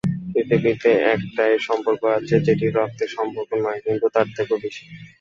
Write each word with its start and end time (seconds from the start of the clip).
পৃথিবীতে 0.33 0.91
একটাই 1.13 1.53
সম্পর্ক 1.67 2.01
আছে 2.17 2.35
যেটা 2.45 2.67
রক্তের 2.77 3.09
সম্পর্ক 3.17 3.49
নয়, 3.63 3.79
কিন্তু 3.85 4.05
তার 4.15 4.27
থেকেও 4.37 4.57
বেশি। 4.63 4.83